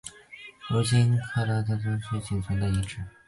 [0.67, 3.01] 如今喀喇河屯行宫仅存遗址。